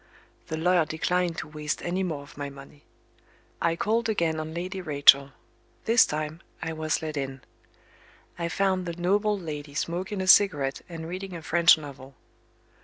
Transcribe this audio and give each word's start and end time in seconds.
The 0.47 0.57
lawyer 0.57 0.83
declined 0.85 1.37
to 1.37 1.47
waste 1.47 1.83
any 1.83 2.01
more 2.01 2.23
of 2.23 2.35
my 2.35 2.49
money. 2.49 2.85
I 3.61 3.75
called 3.75 4.09
again 4.09 4.39
on 4.39 4.51
Lady 4.51 4.81
Rachel. 4.81 5.33
This 5.85 6.07
time, 6.07 6.41
I 6.59 6.73
was 6.73 7.03
let 7.03 7.17
in. 7.17 7.41
I 8.39 8.49
found 8.49 8.87
the 8.87 8.99
noble 8.99 9.37
lady 9.37 9.75
smoking 9.75 10.19
a 10.19 10.25
cigarette 10.25 10.81
and 10.89 11.07
reading 11.07 11.35
a 11.35 11.43
French 11.43 11.77
novel. 11.77 12.15